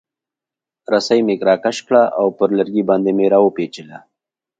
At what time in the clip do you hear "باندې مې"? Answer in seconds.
2.89-3.25